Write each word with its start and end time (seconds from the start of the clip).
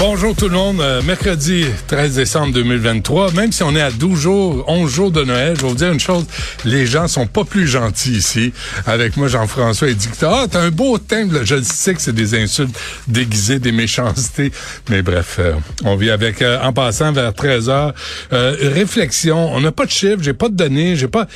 Bonjour 0.00 0.34
tout 0.34 0.48
le 0.48 0.54
monde. 0.54 0.80
Euh, 0.80 1.02
mercredi 1.02 1.66
13 1.88 2.14
décembre 2.14 2.54
2023. 2.54 3.32
Même 3.32 3.52
si 3.52 3.62
on 3.62 3.76
est 3.76 3.82
à 3.82 3.90
12 3.90 4.18
jours, 4.18 4.64
11 4.66 4.90
jours 4.90 5.10
de 5.10 5.22
Noël, 5.22 5.56
je 5.56 5.60
vais 5.60 5.68
vous 5.68 5.74
dire 5.74 5.92
une 5.92 6.00
chose. 6.00 6.24
Les 6.64 6.86
gens 6.86 7.06
sont 7.06 7.26
pas 7.26 7.44
plus 7.44 7.66
gentils 7.66 8.12
ici. 8.12 8.54
Avec 8.86 9.18
moi, 9.18 9.28
Jean-François, 9.28 9.88
que 9.88 10.16
t'as, 10.18 10.44
ah, 10.44 10.46
t'as 10.50 10.62
un 10.62 10.70
beau 10.70 10.96
là. 10.96 11.40
Je 11.44 11.60
sais 11.60 11.92
que 11.92 12.00
c'est 12.00 12.14
des 12.14 12.34
insultes 12.34 12.74
déguisées, 13.08 13.58
des 13.58 13.72
méchancetés. 13.72 14.52
Mais 14.88 15.02
bref, 15.02 15.36
euh, 15.38 15.52
on 15.84 15.96
vit 15.96 16.10
avec, 16.10 16.40
euh, 16.40 16.58
en 16.62 16.72
passant 16.72 17.12
vers 17.12 17.34
13 17.34 17.68
heures, 17.68 17.92
euh, 18.32 18.56
réflexion. 18.58 19.52
On 19.52 19.60
n'a 19.60 19.70
pas 19.70 19.84
de 19.84 19.90
chiffres, 19.90 20.22
j'ai 20.22 20.32
pas 20.32 20.48
de 20.48 20.54
données, 20.56 20.96
j'ai 20.96 21.08
pas... 21.08 21.28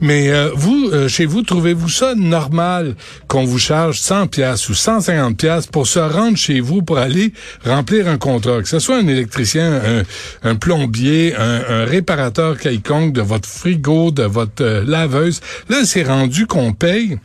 Mais 0.00 0.30
euh, 0.30 0.50
vous, 0.54 0.90
euh, 0.92 1.08
chez 1.08 1.26
vous, 1.26 1.42
trouvez-vous 1.42 1.88
ça 1.88 2.14
normal 2.14 2.94
qu'on 3.28 3.44
vous 3.44 3.58
charge 3.58 3.98
100 3.98 4.28
pièces 4.28 4.68
ou 4.68 4.74
150 4.74 5.36
pièces 5.36 5.66
pour 5.66 5.86
se 5.86 5.98
rendre 5.98 6.36
chez 6.36 6.60
vous 6.60 6.82
pour 6.82 6.98
aller 6.98 7.32
remplir 7.64 8.08
un 8.08 8.18
contrat, 8.18 8.62
que 8.62 8.68
ce 8.68 8.78
soit 8.78 8.96
un 8.96 9.06
électricien, 9.06 10.04
un, 10.42 10.54
plombier, 10.54 11.34
un, 11.36 11.62
un 11.68 11.84
réparateur 11.84 12.58
quelconque 12.58 13.12
de 13.12 13.20
votre 13.20 13.48
frigo, 13.48 14.10
de 14.10 14.22
votre 14.22 14.62
euh, 14.62 14.84
laveuse. 14.86 15.40
Là, 15.68 15.84
c'est 15.84 16.02
rendu 16.02 16.46
qu'on 16.46 16.72
paye 16.72 17.18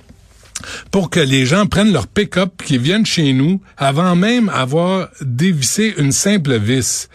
pour 0.91 1.09
que 1.09 1.19
les 1.19 1.45
gens 1.45 1.65
prennent 1.65 1.91
leur 1.91 2.07
pick-up 2.07 2.61
qui 2.63 2.77
viennent 2.77 3.05
chez 3.05 3.33
nous 3.33 3.61
avant 3.77 4.15
même 4.15 4.49
avoir 4.49 5.09
dévissé 5.21 5.93
une 5.97 6.11
simple 6.11 6.57
vis. 6.57 7.09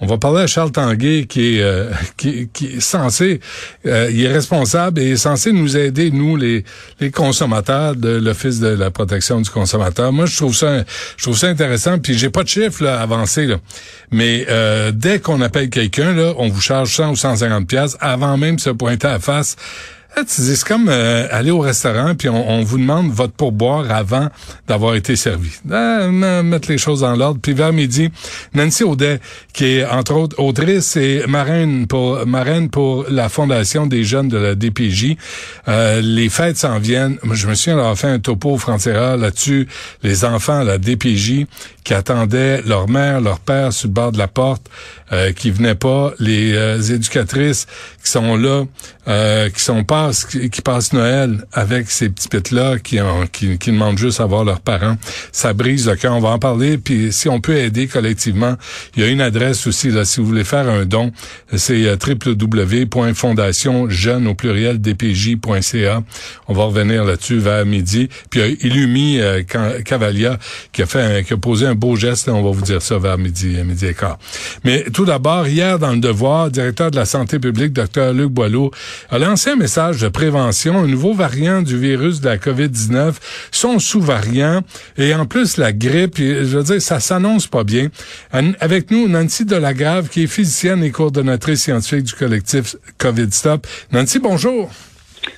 On 0.00 0.06
va 0.06 0.18
parler 0.18 0.42
à 0.42 0.46
Charles 0.48 0.72
Tanguay 0.72 1.26
qui 1.28 1.56
est, 1.56 1.62
euh, 1.62 1.90
qui, 2.16 2.48
est 2.64 2.80
censé, 2.80 3.40
euh, 3.86 4.10
il 4.12 4.24
est 4.24 4.32
responsable 4.32 5.00
et 5.00 5.12
est 5.12 5.16
censé 5.16 5.52
nous 5.52 5.76
aider, 5.76 6.10
nous, 6.10 6.36
les, 6.36 6.64
consommateurs 7.14 7.94
de 7.94 8.08
l'Office 8.08 8.58
de 8.58 8.66
la 8.66 8.90
protection 8.90 9.40
du 9.40 9.48
consommateur. 9.48 10.12
Moi, 10.12 10.26
je 10.26 10.36
trouve 10.36 10.56
ça, 10.56 10.84
je 11.16 11.22
trouve 11.22 11.36
ça 11.36 11.48
intéressant, 11.48 11.98
puis 11.98 12.14
j'ai 12.14 12.30
pas 12.30 12.42
de 12.42 12.48
chiffre 12.48 12.82
là, 12.82 13.00
avancé, 13.00 13.46
là. 13.46 13.56
mais 14.10 14.44
euh, 14.48 14.90
dès 14.92 15.20
qu'on 15.20 15.40
appelle 15.40 15.70
quelqu'un, 15.70 16.16
on 16.36 16.48
vous 16.48 16.60
charge 16.60 16.94
100 16.94 17.10
ou 17.10 17.16
150 17.16 17.68
pièces 17.68 17.96
avant 18.00 18.36
même 18.36 18.56
de 18.56 18.60
se 18.60 18.70
pointer 18.70 19.06
à 19.06 19.20
face. 19.20 19.56
Ah, 20.14 20.24
tu 20.24 20.42
dis, 20.42 20.56
c'est 20.56 20.66
comme 20.68 20.88
euh, 20.90 21.26
aller 21.30 21.50
au 21.50 21.60
restaurant 21.60 22.14
puis 22.14 22.28
on, 22.28 22.50
on 22.50 22.62
vous 22.62 22.76
demande 22.76 23.10
votre 23.10 23.32
pourboire 23.32 23.90
avant 23.90 24.28
d'avoir 24.68 24.94
été 24.94 25.16
servi. 25.16 25.48
M- 25.70 26.42
mettre 26.42 26.68
les 26.68 26.76
choses 26.76 27.02
en 27.02 27.16
l'ordre. 27.16 27.40
Puis 27.42 27.54
vers 27.54 27.72
midi, 27.72 28.10
Nancy 28.52 28.84
Audet, 28.84 29.20
qui 29.54 29.64
est 29.78 29.86
entre 29.86 30.12
autres 30.14 30.38
autrice 30.38 30.96
et 30.96 31.24
marraine 31.26 31.86
pour 31.86 32.26
marraine 32.26 32.68
pour 32.68 33.06
la 33.08 33.30
fondation 33.30 33.86
des 33.86 34.04
jeunes 34.04 34.28
de 34.28 34.36
la 34.36 34.54
DPJ. 34.54 35.16
Euh, 35.68 36.02
les 36.02 36.28
fêtes 36.28 36.58
s'en 36.58 36.78
viennent. 36.78 37.16
Je 37.32 37.46
me 37.46 37.54
souviens 37.54 37.76
d'avoir 37.76 37.96
fait 37.96 38.08
un 38.08 38.18
topo 38.18 38.50
au 38.50 38.58
frontières 38.58 39.16
là-dessus. 39.16 39.66
Les 40.02 40.26
enfants 40.26 40.60
à 40.60 40.64
la 40.64 40.76
DPJ 40.76 41.46
qui 41.84 41.94
attendaient 41.94 42.60
leur 42.62 42.86
mère, 42.88 43.20
leur 43.20 43.40
père 43.40 43.72
sur 43.72 43.88
le 43.88 43.94
bord 43.94 44.12
de 44.12 44.18
la 44.18 44.28
porte, 44.28 44.62
euh, 45.12 45.32
qui 45.32 45.50
venaient 45.50 45.74
pas, 45.74 46.12
les 46.20 46.52
euh, 46.54 46.80
éducatrices 46.80 47.66
qui 48.04 48.10
sont 48.10 48.36
là, 48.36 48.64
euh, 49.08 49.48
qui 49.50 49.60
sont 49.60 49.82
passent, 49.82 50.01
qui, 50.30 50.50
qui 50.50 50.60
passent 50.62 50.92
Noël 50.92 51.44
avec 51.52 51.90
ces 51.90 52.08
petits 52.08 52.28
pits 52.28 52.54
là, 52.54 52.78
qui, 52.78 52.98
qui 53.32 53.58
qui 53.58 53.70
demandent 53.72 53.98
juste 53.98 54.20
à 54.20 54.26
voir 54.26 54.44
leurs 54.44 54.60
parents. 54.60 54.96
Ça 55.32 55.52
brise 55.52 55.86
le 55.88 55.96
cœur. 55.96 56.14
On 56.14 56.20
va 56.20 56.30
en 56.30 56.38
parler. 56.38 56.78
Puis 56.78 57.12
si 57.12 57.28
on 57.28 57.40
peut 57.40 57.56
aider 57.56 57.86
collectivement, 57.86 58.56
il 58.96 59.02
y 59.02 59.06
a 59.06 59.08
une 59.08 59.20
adresse 59.20 59.66
aussi 59.66 59.90
là. 59.90 60.04
Si 60.04 60.20
vous 60.20 60.26
voulez 60.26 60.44
faire 60.44 60.68
un 60.68 60.84
don, 60.84 61.12
c'est 61.54 61.84
euh, 61.86 61.96
www.fondationjeune 63.02 64.26
au 64.26 64.34
pluriel 64.34 64.78
dpj.ca. 64.80 66.02
On 66.48 66.54
va 66.54 66.64
revenir 66.64 67.04
là-dessus 67.04 67.38
vers 67.38 67.64
midi. 67.66 68.08
Puis 68.30 68.40
il 68.40 68.46
y 68.46 68.48
a 68.48 68.66
Illumi 68.66 69.20
euh, 69.20 69.42
Cavalia 69.84 70.38
qui 70.72 70.82
a 70.82 70.86
fait, 70.86 71.00
un- 71.00 71.22
qui 71.22 71.32
a 71.32 71.36
posé 71.36 71.66
un 71.66 71.74
beau 71.74 71.96
geste. 71.96 72.28
On 72.28 72.42
va 72.42 72.50
vous 72.50 72.62
dire 72.62 72.82
ça 72.82 72.98
vers 72.98 73.18
midi, 73.18 73.56
euh, 73.58 73.64
midi 73.64 73.86
et 73.86 73.94
quart. 73.94 74.18
Mais 74.64 74.84
tout 74.92 75.04
d'abord, 75.04 75.46
hier 75.48 75.78
dans 75.78 75.92
le 75.92 75.98
Devoir, 76.02 76.50
directeur 76.50 76.90
de 76.90 76.96
la 76.96 77.04
santé 77.04 77.38
publique, 77.38 77.72
Dr 77.72 78.12
Luc 78.12 78.30
Boileau, 78.30 78.70
a 79.10 79.18
lancé 79.18 79.50
un 79.50 79.56
message 79.56 79.91
de 80.00 80.08
prévention. 80.08 80.78
Un 80.78 80.86
nouveau 80.86 81.14
variant 81.14 81.62
du 81.62 81.78
virus 81.78 82.20
de 82.20 82.28
la 82.28 82.38
COVID-19, 82.38 83.14
son 83.50 83.78
sous-variant 83.78 84.62
et 84.96 85.14
en 85.14 85.26
plus 85.26 85.56
la 85.56 85.72
grippe. 85.72 86.18
Je 86.18 86.56
veux 86.56 86.62
dire, 86.62 86.82
ça 86.82 87.00
s'annonce 87.00 87.46
pas 87.46 87.64
bien. 87.64 87.88
Avec 88.60 88.90
nous, 88.90 89.08
Nancy 89.08 89.44
Delagrave, 89.44 90.08
qui 90.08 90.24
est 90.24 90.26
physicienne 90.26 90.82
et 90.84 90.90
coordonnatrice 90.90 91.62
scientifique 91.62 92.04
du 92.04 92.12
collectif 92.14 92.76
COVID 92.98 93.30
Stop. 93.30 93.66
Nancy, 93.92 94.18
bonjour. 94.18 94.70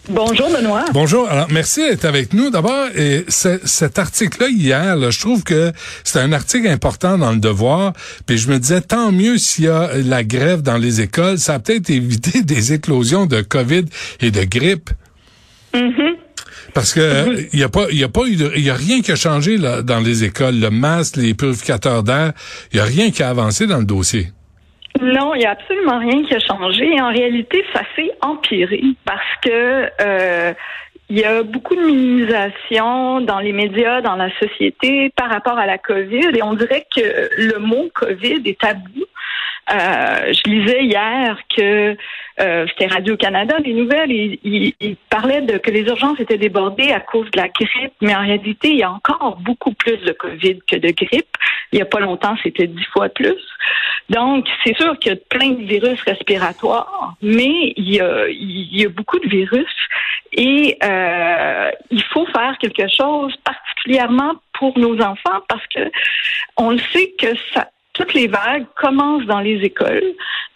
Bonjour 0.08 0.50
Benoît. 0.50 0.84
Bonjour. 0.92 1.28
Alors, 1.28 1.46
merci 1.50 1.80
d'être 1.80 2.04
avec 2.04 2.32
nous. 2.32 2.50
D'abord, 2.50 2.86
et 2.96 3.24
ce- 3.28 3.60
cet 3.64 3.98
article-là 3.98 4.48
hier, 4.48 4.96
là, 4.96 5.10
je 5.10 5.20
trouve 5.20 5.42
que 5.44 5.72
c'est 6.04 6.18
un 6.20 6.32
article 6.32 6.68
important 6.68 7.18
dans 7.18 7.32
le 7.32 7.38
devoir. 7.38 7.92
Puis 8.26 8.38
je 8.38 8.48
me 8.50 8.58
disais, 8.58 8.80
tant 8.80 9.12
mieux 9.12 9.38
s'il 9.38 9.64
y 9.64 9.68
a 9.68 9.90
la 9.96 10.22
grève 10.24 10.62
dans 10.62 10.76
les 10.78 11.00
écoles, 11.00 11.38
ça 11.38 11.54
a 11.54 11.58
peut-être 11.58 11.90
évité 11.90 12.42
des 12.44 12.72
éclosions 12.72 13.26
de 13.26 13.40
COVID 13.42 13.84
et 14.20 14.30
de 14.30 14.44
grippe. 14.44 14.90
Parce 16.72 16.92
que 16.92 17.00
euh, 17.00 17.42
il 17.52 17.58
y 17.58 17.62
a 17.62 17.68
pas, 17.68 17.86
il 17.90 17.98
y 17.98 18.04
a 18.04 18.08
pas 18.08 18.24
eu, 18.26 18.36
de- 18.36 18.52
il 18.56 18.62
y 18.64 18.70
a 18.70 18.74
rien 18.74 19.00
qui 19.00 19.12
a 19.12 19.16
changé 19.16 19.58
là, 19.58 19.82
dans 19.82 20.00
les 20.00 20.24
écoles. 20.24 20.58
Le 20.58 20.70
masque, 20.70 21.16
les 21.16 21.34
purificateurs 21.34 22.02
d'air, 22.02 22.32
il 22.72 22.78
y 22.78 22.80
a 22.80 22.84
rien 22.84 23.10
qui 23.10 23.22
a 23.22 23.28
avancé 23.30 23.66
dans 23.66 23.78
le 23.78 23.84
dossier. 23.84 24.32
Non, 25.04 25.34
il 25.34 25.40
n'y 25.40 25.44
a 25.44 25.50
absolument 25.50 25.98
rien 25.98 26.22
qui 26.24 26.34
a 26.34 26.38
changé. 26.38 26.98
En 26.98 27.10
réalité, 27.12 27.62
ça 27.74 27.82
s'est 27.94 28.10
empiré 28.22 28.82
parce 29.04 29.36
que 29.42 29.90
euh, 30.00 30.54
il 31.10 31.18
y 31.18 31.24
a 31.24 31.42
beaucoup 31.42 31.76
de 31.76 31.82
minimisation 31.82 33.20
dans 33.20 33.38
les 33.38 33.52
médias, 33.52 34.00
dans 34.00 34.16
la 34.16 34.30
société 34.38 35.12
par 35.14 35.28
rapport 35.28 35.58
à 35.58 35.66
la 35.66 35.76
COVID 35.76 36.30
et 36.34 36.42
on 36.42 36.54
dirait 36.54 36.86
que 36.94 37.28
le 37.36 37.58
mot 37.58 37.90
COVID 37.94 38.42
est 38.46 38.58
tabou. 38.58 39.04
Euh, 39.70 40.32
je 40.32 40.50
lisais 40.50 40.84
hier 40.84 41.38
que 41.56 41.96
euh, 42.40 42.66
c'était 42.68 42.86
Radio-Canada, 42.86 43.56
les 43.64 43.72
nouvelles, 43.72 44.10
ils 44.10 44.38
il, 44.44 44.74
il 44.80 44.96
parlaient 45.08 45.40
de 45.40 45.58
que 45.58 45.70
les 45.70 45.82
urgences 45.82 46.20
étaient 46.20 46.38
débordées 46.38 46.92
à 46.92 47.00
cause 47.00 47.30
de 47.30 47.38
la 47.38 47.48
grippe, 47.48 47.92
mais 48.00 48.14
en 48.14 48.20
réalité, 48.20 48.70
il 48.70 48.78
y 48.78 48.82
a 48.82 48.90
encore 48.90 49.36
beaucoup 49.36 49.72
plus 49.72 49.96
de 49.98 50.12
COVID 50.12 50.58
que 50.66 50.76
de 50.76 50.90
grippe. 50.90 51.36
Il 51.72 51.78
y 51.78 51.82
a 51.82 51.86
pas 51.86 52.00
longtemps, 52.00 52.36
c'était 52.42 52.66
dix 52.66 52.84
fois 52.92 53.08
plus. 53.08 53.40
Donc, 54.10 54.46
c'est 54.64 54.76
sûr 54.76 54.98
qu'il 54.98 55.12
y 55.12 55.14
a 55.14 55.18
plein 55.30 55.50
de 55.50 55.64
virus 55.64 56.00
respiratoires, 56.02 57.14
mais 57.22 57.72
il 57.76 57.94
y 57.94 58.00
a, 58.00 58.28
il 58.28 58.76
y 58.76 58.84
a 58.84 58.88
beaucoup 58.90 59.18
de 59.18 59.28
virus 59.28 59.74
et 60.32 60.76
euh, 60.82 61.70
il 61.90 62.02
faut 62.12 62.26
faire 62.26 62.56
quelque 62.58 62.88
chose 62.88 63.34
particulièrement 63.44 64.34
pour 64.58 64.78
nos 64.78 65.00
enfants 65.00 65.40
parce 65.48 65.66
que 65.68 65.90
on 66.56 66.70
le 66.70 66.80
sait 66.92 67.14
que 67.18 67.28
ça, 67.52 67.68
toutes 67.94 68.12
les 68.14 68.26
vagues 68.28 68.66
commencent 68.76 69.26
dans 69.26 69.40
les 69.40 69.56
écoles 69.62 70.04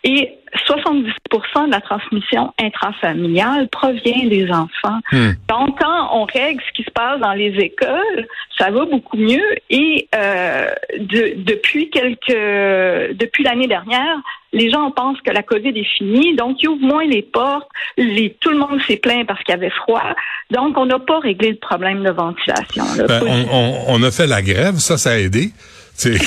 et 0.05 0.31
70% 0.67 1.67
de 1.67 1.71
la 1.71 1.81
transmission 1.81 2.53
intrafamiliale 2.61 3.69
provient 3.69 4.27
des 4.29 4.51
enfants. 4.51 4.99
Hmm. 5.13 5.33
Donc, 5.49 5.79
quand 5.81 6.09
on 6.13 6.25
règle 6.25 6.63
ce 6.69 6.73
qui 6.75 6.85
se 6.85 6.91
passe 6.91 7.21
dans 7.21 7.33
les 7.35 7.55
écoles, 7.59 8.27
ça 8.57 8.71
va 8.71 8.85
beaucoup 8.87 9.17
mieux. 9.17 9.45
Et 9.71 10.09
euh, 10.15 10.67
de- 10.99 11.35
depuis 11.37 11.91
quelques, 11.91 13.17
depuis 13.17 13.45
l'année 13.45 13.67
dernière, 13.67 14.17
les 14.53 14.71
gens 14.71 14.91
pensent 14.91 15.21
que 15.21 15.31
la 15.33 15.43
COVID 15.43 15.69
est 15.79 15.97
finie, 15.99 16.35
donc 16.35 16.57
ils 16.63 16.69
ouvrent 16.69 16.87
moins 16.87 17.05
les 17.05 17.23
portes. 17.23 17.69
Les, 17.99 18.35
tout 18.41 18.51
le 18.51 18.59
monde 18.59 18.81
s'est 18.87 18.97
plaint 18.97 19.27
parce 19.27 19.43
qu'il 19.43 19.53
y 19.55 19.59
avait 19.59 19.71
froid. 19.71 20.15
Donc, 20.51 20.79
on 20.79 20.87
n'a 20.87 20.99
pas 20.99 21.19
réglé 21.19 21.51
le 21.51 21.59
problème 21.59 22.03
de 22.03 22.11
ventilation. 22.11 22.85
là. 22.97 23.05
Ben, 23.07 23.23
on, 23.53 23.75
on 23.89 24.03
a 24.03 24.11
fait 24.11 24.27
la 24.27 24.41
grève, 24.43 24.77
ça, 24.77 24.97
ça 24.97 25.11
a 25.11 25.19
aidé. 25.19 25.51
C'est 25.99 26.17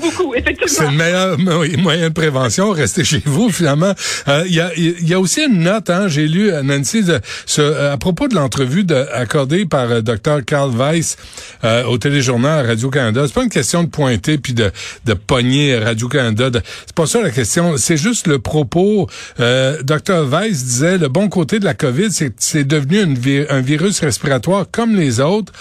beaucoup, 0.00 0.32
c'est 0.34 0.40
effectivement. 0.40 0.90
le 0.90 0.96
meilleur 0.96 1.38
mo- 1.38 1.64
moyen 1.78 2.08
de 2.08 2.14
prévention, 2.14 2.70
rester 2.70 3.04
chez 3.04 3.22
vous, 3.24 3.50
finalement. 3.50 3.92
Euh, 4.28 4.44
Il 4.46 4.54
y, 4.54 4.60
a, 4.60 4.70
y 4.76 5.14
a 5.14 5.20
aussi 5.20 5.42
une 5.44 5.60
note, 5.60 5.90
hein, 5.90 6.08
j'ai 6.08 6.28
lu, 6.28 6.50
euh, 6.50 6.62
Nancy, 6.62 7.02
de, 7.02 7.20
ce- 7.46 7.60
euh, 7.60 7.92
à 7.92 7.96
propos 7.98 8.28
de 8.28 8.34
l'entrevue 8.34 8.84
accordée 9.12 9.66
par 9.66 9.90
euh, 9.90 10.00
Dr. 10.00 10.44
Carl 10.46 10.70
Weiss 10.76 11.16
euh, 11.64 11.84
au 11.84 11.98
téléjournal 11.98 12.64
à 12.64 12.68
Radio-Canada. 12.68 13.22
C'est 13.26 13.34
pas 13.34 13.42
une 13.44 13.50
question 13.50 13.82
de 13.82 13.88
pointer 13.88 14.38
puis 14.38 14.54
de, 14.54 14.70
de 15.04 15.14
pogner 15.14 15.78
Radio-Canada. 15.78 16.50
de- 16.50 16.60
C'est 16.86 16.94
pas 16.94 17.06
ça 17.06 17.20
la 17.20 17.30
question. 17.30 17.76
C'est 17.76 17.96
juste 17.96 18.26
le 18.26 18.38
propos. 18.38 19.08
Dr. 19.38 20.24
Weiss 20.28 20.64
disait, 20.64 20.98
le 20.98 21.08
bon 21.08 21.28
côté 21.28 21.58
de 21.58 21.64
la 21.64 21.74
COVID, 21.74 22.10
c'est 22.12 22.30
que 22.30 22.36
c'est 22.38 22.64
devenu 22.64 23.02
une 23.02 23.18
vi- 23.18 23.46
un 23.48 23.60
virus 23.60 24.00
respiratoire 24.00 24.66
comme 24.70 24.94
les 24.96 25.20
autres, 25.20 25.52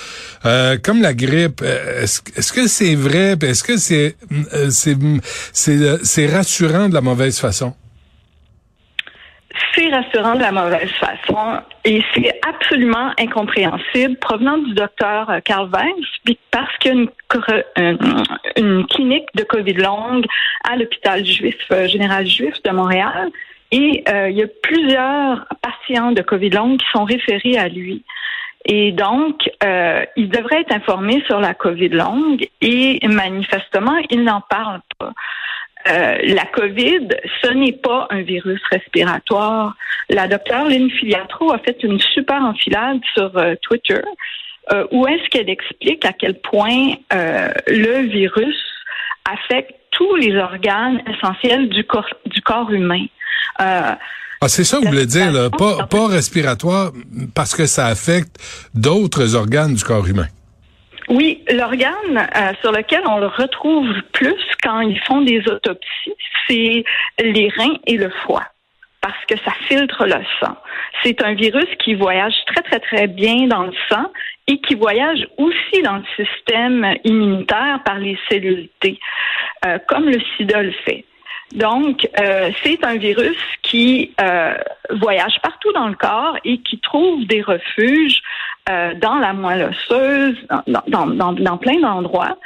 euh, 0.46 0.78
comme 0.82 1.02
la 1.02 1.14
grippe. 1.14 1.62
Euh, 1.96 2.02
Est-ce 2.02 2.54
que 2.54 2.68
c'est 2.68 2.96
vrai? 2.96 3.36
Est-ce 3.42 3.64
que 3.64 3.78
c'est 3.78 4.16
euh, 4.32 4.70
euh, 5.68 5.98
c'est 6.04 6.28
rassurant 6.28 6.90
de 6.90 6.94
la 6.94 7.02
mauvaise 7.02 7.40
façon? 7.40 7.74
c'est 9.74 9.90
rassurant 9.90 10.36
de 10.36 10.42
la 10.42 10.52
mauvaise 10.52 10.90
façon 10.92 11.62
et 11.84 12.02
c'est 12.14 12.40
absolument 12.48 13.12
incompréhensible 13.20 14.16
provenant 14.18 14.58
du 14.58 14.74
docteur 14.74 15.30
Carl 15.44 15.70
Weiss 15.70 16.38
parce 16.52 16.78
qu'il 16.78 16.94
y 16.94 17.08
a 17.78 17.94
une, 18.58 18.86
clinique 18.88 19.28
de 19.36 19.44
COVID 19.44 19.74
longue 19.74 20.26
à 20.64 20.78
l'hôpital 20.78 21.26
juif 21.26 21.58
général 21.88 22.26
juif 22.26 22.62
de 22.64 22.72
Montréal 22.72 23.32
et 23.72 24.04
euh, 24.08 24.30
il 24.30 24.38
y 24.38 24.44
a 24.44 24.48
plusieurs 24.64 25.46
patients 25.62 26.12
de 26.12 26.22
COVID 26.22 26.52
longue 26.52 26.78
qui 26.78 26.86
sont 26.94 27.04
référés 27.04 27.58
à 27.58 27.68
lui. 27.68 28.04
Et 28.66 28.92
donc, 28.92 29.50
euh, 29.64 30.04
il 30.16 30.30
devrait 30.30 30.62
être 30.62 30.74
informé 30.74 31.24
sur 31.28 31.40
la 31.40 31.54
COVID 31.54 31.90
longue 31.90 32.48
et 32.62 33.00
manifestement, 33.08 33.98
il 34.10 34.24
n'en 34.24 34.42
parle 34.42 34.82
pas. 34.98 35.14
Euh, 35.88 36.18
la 36.24 36.46
COVID, 36.46 37.10
ce 37.44 37.50
n'est 37.50 37.74
pas 37.74 38.08
un 38.10 38.24
virus 38.24 38.60
respiratoire. 38.72 39.76
La 40.10 40.28
docteure 40.28 40.66
Lynn 40.66 40.90
Filiatro 40.90 41.54
a 41.54 41.60
fait 41.60 41.78
une 41.84 42.00
super 42.00 42.42
enfilade 42.42 43.02
sur 43.14 43.38
euh, 43.38 43.54
Twitter 43.62 44.02
euh, 44.72 44.88
où 44.92 45.06
est-ce 45.06 45.30
qu'elle 45.30 45.50
explique 45.50 46.04
à 46.06 46.14
quel 46.14 46.40
point 46.42 46.94
le 47.68 48.08
virus 48.08 48.58
affecte 49.32 49.76
tous 49.92 50.16
les 50.16 50.36
organes 50.38 51.04
essentiels 51.08 51.70
du 51.70 51.84
corps, 51.84 52.10
du 52.26 52.42
corps 52.42 52.72
humain. 52.72 53.06
Ah, 54.46 54.50
c'est 54.50 54.64
ça 54.64 54.78
que 54.78 54.84
vous 54.84 54.92
voulez 54.92 55.06
dire, 55.06 55.32
là. 55.32 55.50
Pas, 55.50 55.88
pas 55.88 56.08
respiratoire, 56.08 56.92
parce 57.34 57.56
que 57.56 57.66
ça 57.66 57.88
affecte 57.88 58.38
d'autres 58.74 59.36
organes 59.36 59.74
du 59.74 59.84
corps 59.84 60.08
humain. 60.08 60.28
Oui, 61.10 61.44
l'organe 61.52 62.18
euh, 62.18 62.54
sur 62.62 62.72
lequel 62.72 63.02
on 63.08 63.20
le 63.20 63.28
retrouve 63.28 63.88
plus 64.14 64.42
quand 64.64 64.82
ils 64.82 65.00
font 65.02 65.22
des 65.22 65.40
autopsies, 65.48 66.16
c'est 66.48 66.84
les 67.20 67.50
reins 67.58 67.78
et 67.86 67.98
le 67.98 68.12
foie 68.26 68.44
parce 69.06 69.26
que 69.28 69.38
ça 69.46 69.52
filtre 69.68 70.06
le 70.08 70.24
sang. 70.40 70.56
C'est 71.04 71.24
un 71.24 71.36
virus 71.36 71.68
qui 71.84 71.94
voyage 71.94 72.34
très, 72.48 72.64
très, 72.64 72.80
très 72.80 73.06
bien 73.06 73.46
dans 73.46 73.66
le 73.66 73.74
sang 73.88 74.12
et 74.48 74.60
qui 74.62 74.74
voyage 74.74 75.28
aussi 75.38 75.84
dans 75.84 75.98
le 75.98 76.04
système 76.16 76.96
immunitaire 77.04 77.82
par 77.86 78.00
les 78.00 78.18
cellules 78.28 78.68
T, 78.80 79.00
euh, 79.68 79.78
comme 79.88 80.06
le 80.06 80.20
sida 80.36 80.64
le 80.64 80.74
fait. 80.86 81.06
Donc, 81.54 82.08
euh, 82.20 82.52
c'est 82.64 82.84
un 82.84 82.98
virus 82.98 83.38
qui 83.62 84.14
euh, 84.20 84.56
voyage 84.90 85.40
partout 85.42 85.72
dans 85.74 85.88
le 85.88 85.96
corps 85.96 86.38
et 86.44 86.58
qui 86.60 86.80
trouve 86.80 87.26
des 87.26 87.42
refuges 87.42 88.22
euh, 88.70 88.94
dans 88.96 89.16
la 89.16 89.34
moelle 89.34 89.70
osseuse, 89.70 90.36
dans, 90.68 91.08
dans, 91.08 91.34
dans 91.34 91.58
plein 91.58 91.80
d'endroits. 91.80 92.38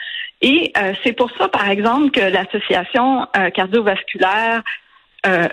Et 0.42 0.72
c'est 1.04 1.12
pour 1.12 1.30
ça, 1.38 1.50
par 1.50 1.69
exemple, 1.69 2.12
que 2.12 2.22
l'Association 2.22 3.28
cardiovasculaire 3.54 4.62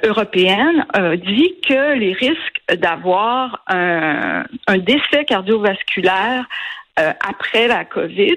européenne 0.05 0.87
dit 1.25 1.57
que 1.69 1.95
les 1.95 2.13
risques 2.13 2.63
d'avoir 2.73 3.65
un, 3.67 4.45
un, 4.69 4.79
décès 4.79 5.25
cardiovasculaire 5.27 6.45
après 6.95 7.67
la 7.67 7.85
COVID 7.85 8.37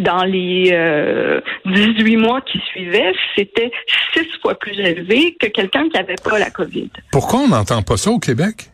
dans 0.00 0.24
les 0.24 0.64
18 0.64 0.72
euh, 0.74 2.18
mois 2.18 2.40
qui 2.40 2.58
suivaient, 2.70 3.12
c'était 3.36 3.70
six 4.12 4.28
fois 4.42 4.54
plus 4.54 4.78
élevé 4.78 5.36
que 5.38 5.46
quelqu'un 5.46 5.84
qui 5.88 5.96
n'avait 5.96 6.16
pas 6.22 6.38
la 6.38 6.50
COVID. 6.50 6.90
Pourquoi 7.12 7.40
on 7.40 7.48
n'entend 7.48 7.82
pas 7.82 7.96
ça 7.96 8.10
au 8.10 8.18
Québec? 8.18 8.70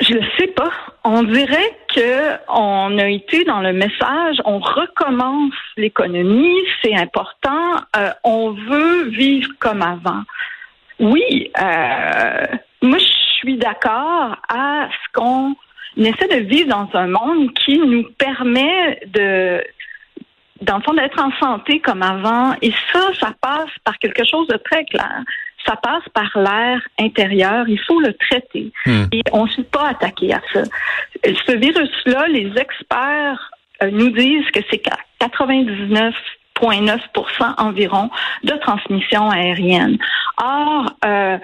Je 0.00 0.14
ne 0.14 0.26
sais 0.38 0.48
pas. 0.48 0.70
On 1.04 1.22
dirait 1.22 1.78
que 1.94 2.32
on 2.48 2.98
a 2.98 3.08
été 3.08 3.44
dans 3.44 3.60
le 3.60 3.72
message, 3.72 4.42
on 4.44 4.58
recommence 4.58 5.54
l'économie, 5.76 6.58
c'est 6.82 6.94
important, 6.94 7.76
euh, 7.96 8.10
on 8.22 8.50
veut 8.50 9.08
vivre 9.08 9.50
comme 9.58 9.80
avant. 9.80 10.22
Oui, 11.00 11.50
euh, 11.58 12.46
moi 12.82 12.98
je 12.98 13.38
suis 13.38 13.56
d'accord 13.56 14.36
à 14.48 14.88
ce 14.90 15.12
qu'on 15.18 15.54
on 15.96 16.04
essaie 16.04 16.28
de 16.28 16.44
vivre 16.46 16.68
dans 16.68 16.88
un 16.94 17.06
monde 17.06 17.52
qui 17.54 17.78
nous 17.78 18.04
permet 18.18 19.00
de 19.06 19.62
dans 20.62 20.78
le 20.78 20.82
fond, 20.82 20.94
d'être 20.94 21.20
en 21.22 21.30
santé 21.38 21.80
comme 21.80 22.02
avant. 22.02 22.54
Et 22.62 22.72
ça, 22.92 23.10
ça 23.20 23.32
passe 23.40 23.70
par 23.84 23.98
quelque 23.98 24.24
chose 24.24 24.46
de 24.48 24.56
très 24.56 24.84
clair. 24.86 25.22
Ça 25.66 25.76
passe 25.76 26.04
par 26.14 26.30
l'air 26.34 26.80
intérieur. 26.98 27.68
Il 27.68 27.78
faut 27.80 28.00
le 28.00 28.14
traiter. 28.14 28.72
Hmm. 28.86 29.04
Et 29.12 29.22
on 29.32 29.44
ne 29.44 29.50
s'est 29.50 29.64
pas 29.64 29.88
attaqué 29.88 30.32
à 30.32 30.40
ça. 30.52 30.62
Ce 31.24 31.52
virus-là, 31.56 32.28
les 32.28 32.50
experts 32.56 33.50
euh, 33.82 33.90
nous 33.90 34.10
disent 34.10 34.50
que 34.52 34.60
c'est 34.70 34.82
99 35.18 36.14
0,9 36.60 37.54
environ 37.58 38.10
de 38.44 38.52
transmission 38.52 39.30
aérienne. 39.30 39.98
Or, 40.42 40.90
euh, 41.04 41.38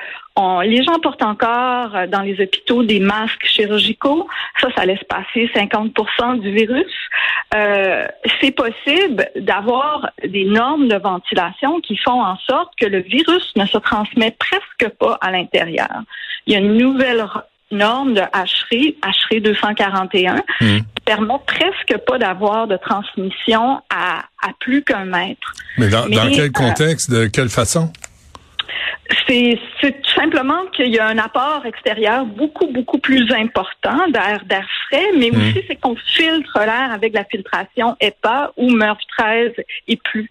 les 0.65 0.83
gens 0.83 0.99
portent 1.01 1.23
encore 1.23 2.09
dans 2.09 2.23
les 2.23 2.41
hôpitaux 2.41 2.83
des 2.83 3.01
masques 3.01 3.45
chirurgicaux. 3.45 4.29
Ça, 4.61 4.69
ça 4.77 4.87
laisse 4.87 5.03
passer 5.09 5.51
50 5.55 6.41
du 6.41 6.53
virus. 6.53 6.93
Euh, 7.55 8.07
c'est 8.41 8.53
possible 8.53 9.29
d'avoir 9.37 10.11
des 10.27 10.45
normes 10.45 10.89
de 10.89 10.97
ventilation 10.97 11.81
qui 11.81 11.97
font 11.97 12.23
en 12.23 12.37
sorte 12.39 12.73
que 12.81 12.87
le 12.87 13.01
virus 13.01 13.53
ne 13.57 13.67
se 13.67 13.79
transmet 13.79 14.35
presque 14.39 14.95
pas 14.99 15.19
à 15.21 15.31
l'intérieur. 15.31 16.03
Il 16.47 16.55
y 16.55 16.57
a 16.57 16.61
une 16.61 16.79
nouvelle 16.79 17.25
norme 17.71 18.15
de 18.15 18.21
HRI, 18.21 18.97
HRI 19.03 19.41
241, 19.41 20.37
mmh. 20.37 20.41
qui 20.61 20.85
permet 21.05 21.35
presque 21.47 21.99
pas 22.07 22.19
d'avoir 22.19 22.67
de 22.67 22.77
transmission 22.77 23.81
à, 23.91 24.21
à 24.43 24.49
plus 24.61 24.83
qu'un 24.83 25.05
mètre. 25.05 25.55
Mais 25.79 25.89
dans, 25.89 26.09
dans 26.09 26.31
quel 26.31 26.49
euh, 26.49 26.51
contexte, 26.51 27.11
de 27.11 27.27
quelle 27.27 27.49
façon? 27.49 27.91
C'est 29.27 29.59
tout 29.81 30.11
simplement 30.15 30.67
qu'il 30.73 30.89
y 30.89 30.99
a 30.99 31.07
un 31.07 31.19
apport 31.19 31.65
extérieur 31.65 32.25
beaucoup, 32.25 32.67
beaucoup 32.67 32.99
plus 32.99 33.31
important 33.33 34.09
d'air 34.09 34.43
d'air 34.47 34.67
frais, 34.87 35.07
mais 35.17 35.31
mmh. 35.31 35.37
aussi 35.37 35.65
c'est 35.67 35.77
qu'on 35.77 35.97
filtre 35.97 36.59
l'air 36.59 36.93
avec 36.93 37.15
la 37.15 37.25
filtration 37.25 37.97
EPA 38.01 38.53
ou 38.57 38.71
MERV 38.71 38.99
13 39.19 39.53
et 39.89 39.97
plus. 39.97 40.31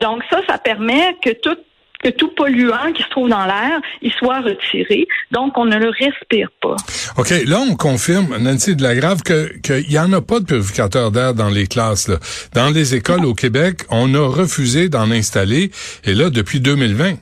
Donc 0.00 0.22
ça, 0.30 0.40
ça 0.48 0.58
permet 0.58 1.16
que 1.22 1.30
toute 1.30 1.64
que 2.02 2.10
tout 2.10 2.28
polluant 2.28 2.92
qui 2.94 3.02
se 3.02 3.08
trouve 3.08 3.28
dans 3.28 3.44
l'air, 3.44 3.80
il 4.02 4.12
soit 4.12 4.40
retiré. 4.40 5.06
Donc, 5.32 5.58
on 5.58 5.64
ne 5.64 5.76
le 5.76 5.88
respire 5.88 6.48
pas. 6.60 6.76
OK. 7.16 7.30
Là, 7.46 7.58
on 7.58 7.74
confirme, 7.74 8.36
Nancy 8.38 8.76
de 8.76 8.82
la 8.82 8.94
Grave, 8.94 9.22
qu'il 9.22 9.88
n'y 9.88 9.98
en 9.98 10.12
a 10.12 10.20
pas 10.20 10.40
de 10.40 10.44
purificateur 10.44 11.10
d'air 11.10 11.34
dans 11.34 11.48
les 11.48 11.66
classes. 11.66 12.08
Là. 12.08 12.18
Dans 12.54 12.70
les 12.70 12.94
écoles 12.94 13.24
au 13.24 13.34
Québec, 13.34 13.80
on 13.90 14.14
a 14.14 14.26
refusé 14.28 14.88
d'en 14.88 15.10
installer. 15.10 15.70
Et 16.04 16.14
là, 16.14 16.30
depuis 16.30 16.60
2020 16.60 17.14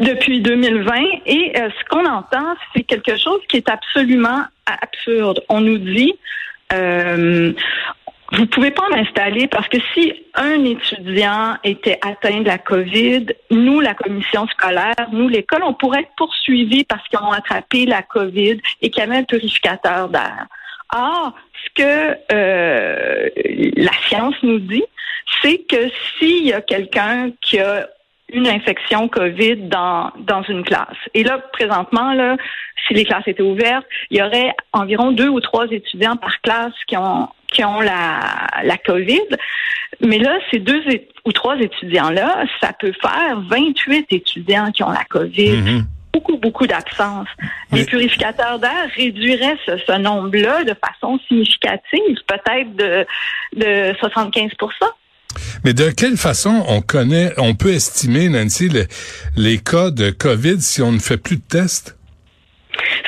depuis 0.00 0.40
2020 0.40 0.94
et 1.26 1.52
euh, 1.56 1.68
ce 1.70 1.88
qu'on 1.88 2.06
entend, 2.06 2.54
c'est 2.74 2.82
quelque 2.82 3.16
chose 3.16 3.40
qui 3.48 3.58
est 3.58 3.68
absolument 3.68 4.42
absurde. 4.66 5.42
On 5.48 5.60
nous 5.60 5.78
dit 5.78 6.14
euh, 6.72 7.52
vous 8.32 8.46
pouvez 8.46 8.70
pas 8.70 8.84
en 8.90 8.96
installer 8.96 9.46
parce 9.46 9.68
que 9.68 9.76
si 9.92 10.14
un 10.34 10.64
étudiant 10.64 11.56
était 11.64 11.98
atteint 12.00 12.40
de 12.40 12.46
la 12.46 12.56
COVID, 12.56 13.26
nous, 13.50 13.80
la 13.80 13.92
commission 13.92 14.46
scolaire, 14.46 15.08
nous, 15.12 15.28
l'école, 15.28 15.62
on 15.64 15.74
pourrait 15.74 16.00
être 16.00 16.14
poursuivis 16.16 16.84
parce 16.84 17.06
qu'ils 17.08 17.18
ont 17.18 17.32
attrapé 17.32 17.84
la 17.84 18.00
COVID 18.00 18.58
et 18.80 18.90
qu'il 18.90 19.00
y 19.00 19.06
avait 19.06 19.18
un 19.18 19.24
purificateur 19.24 20.08
d'air. 20.08 20.46
Or, 20.94 21.34
ce 21.64 21.82
que 21.82 22.16
euh, 22.32 23.28
la 23.76 23.92
science 24.08 24.34
nous 24.42 24.60
dit, 24.60 24.84
c'est 25.42 25.58
que 25.68 25.90
s'il 26.18 26.46
y 26.46 26.52
a 26.54 26.62
quelqu'un 26.62 27.32
qui 27.42 27.58
a 27.58 27.86
une 28.32 28.48
infection 28.48 29.08
COVID 29.08 29.68
dans, 29.68 30.10
dans 30.18 30.42
une 30.42 30.64
classe. 30.64 30.96
Et 31.14 31.22
là, 31.22 31.38
présentement, 31.52 32.12
là, 32.12 32.36
si 32.86 32.94
les 32.94 33.04
classes 33.04 33.26
étaient 33.26 33.42
ouvertes, 33.42 33.86
il 34.10 34.18
y 34.18 34.22
aurait 34.22 34.54
environ 34.72 35.12
deux 35.12 35.28
ou 35.28 35.40
trois 35.40 35.66
étudiants 35.66 36.16
par 36.16 36.40
classe 36.40 36.72
qui 36.86 36.96
ont 36.96 37.28
qui 37.52 37.62
ont 37.64 37.80
la, 37.80 38.46
la 38.64 38.78
COVID. 38.78 39.28
Mais 40.00 40.18
là, 40.18 40.38
ces 40.50 40.58
deux 40.58 40.82
ou 41.26 41.32
trois 41.32 41.56
étudiants-là, 41.58 42.44
ça 42.60 42.72
peut 42.72 42.92
faire 43.00 43.40
28 43.48 44.06
étudiants 44.10 44.72
qui 44.72 44.82
ont 44.82 44.90
la 44.90 45.04
COVID. 45.04 45.58
Mm-hmm. 45.58 45.82
Beaucoup, 46.14 46.36
beaucoup 46.36 46.66
d'absence. 46.66 47.28
Les 47.72 47.84
purificateurs 47.84 48.58
d'air 48.58 48.88
réduiraient 48.96 49.56
ce, 49.64 49.76
ce 49.78 49.98
nombre-là 49.98 50.64
de 50.64 50.74
façon 50.74 51.18
significative, 51.28 52.18
peut-être 52.26 52.74
de, 52.76 53.06
de 53.56 53.94
75 53.98 54.52
mais 55.64 55.72
de 55.72 55.90
quelle 55.90 56.16
façon 56.16 56.64
on 56.68 56.80
connaît, 56.80 57.32
on 57.38 57.54
peut 57.54 57.72
estimer, 57.72 58.28
Nancy, 58.28 58.70
les 59.36 59.58
cas 59.58 59.90
de 59.90 60.10
COVID 60.10 60.60
si 60.60 60.82
on 60.82 60.92
ne 60.92 60.98
fait 60.98 61.16
plus 61.16 61.36
de 61.36 61.42
tests? 61.42 61.96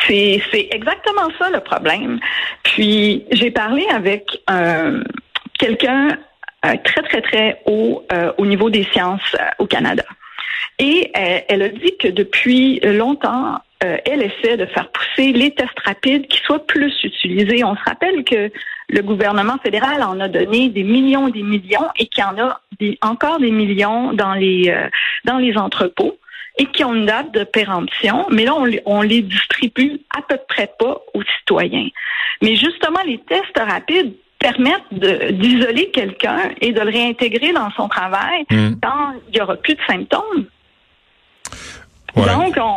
C'est, 0.07 0.69
exactement 0.71 1.31
ça 1.39 1.51
le 1.51 1.61
problème. 1.61 2.21
Puis 2.63 3.25
j'ai 3.31 3.51
parlé 3.51 3.87
avec 3.91 4.43
euh, 4.51 5.03
quelqu'un 5.59 6.19
euh, 6.67 6.75
très 6.85 7.03
très 7.03 7.23
très 7.23 7.63
haut 7.67 8.05
euh, 8.13 8.33
au 8.39 8.47
niveau 8.47 8.71
des 8.71 8.85
sciences 8.85 9.37
au 9.59 9.67
Canada. 9.67 10.05
Et 10.79 11.13
elle 11.15 11.63
a 11.63 11.69
dit 11.69 11.97
que 11.99 12.09
depuis 12.09 12.81
longtemps, 12.81 13.61
elle 13.79 14.23
essaie 14.23 14.57
de 14.57 14.67
faire 14.67 14.91
pousser 14.91 15.33
les 15.33 15.53
tests 15.55 15.79
rapides 15.85 16.27
qui 16.27 16.41
soient 16.41 16.67
plus 16.67 16.93
utilisés. 17.05 17.63
On 17.63 17.77
se 17.77 17.83
rappelle 17.87 18.25
que 18.25 18.51
le 18.89 19.03
gouvernement 19.03 19.57
fédéral 19.63 20.03
en 20.03 20.21
a 20.21 20.29
donné 20.29 20.69
des 20.69 20.85
millions 20.85 21.29
et 21.29 21.33
des 21.33 21.43
millions 21.43 21.89
et 21.99 22.07
qu'il 22.07 22.23
y 22.23 22.27
en 22.27 22.39
a 22.39 22.61
encore 23.03 23.39
des 23.39 23.51
millions 23.51 24.13
dans 24.13 24.35
les 24.35 24.75
dans 25.25 25.39
les 25.39 25.57
entrepôts. 25.57 26.19
et 26.57 26.67
qui 26.67 26.85
ont 26.85 26.95
une 26.95 27.07
date 27.07 27.33
de 27.35 27.43
péremption, 27.43 28.27
mais 28.31 28.45
là, 28.45 28.55
on, 28.55 28.71
on 28.87 29.03
les 29.03 29.23
distribue 29.23 29.99
à 30.17 30.23
peu 30.23 30.39
près 30.49 30.71
pas 30.79 31.01
aux 31.13 31.23
citoyens. 31.39 31.89
Mais 32.43 32.55
justement, 32.55 33.01
les 33.05 33.19
tests 33.19 33.59
rapides 33.59 34.15
permettent 34.45 34.93
d'isoler 35.39 35.91
quelqu'un 35.91 36.51
et 36.61 36.73
de 36.73 36.81
le 36.81 36.91
réintégrer 36.91 37.53
dans 37.53 37.71
son 37.71 37.89
travail 37.89 38.45
hmm. 38.51 38.75
quand 38.83 39.15
il 39.29 39.35
n'y 39.35 39.41
aura 39.41 39.57
plus 39.57 39.75
de 39.75 39.81
symptômes. 39.87 40.47
Donc, 42.17 42.55
on, 42.61 42.75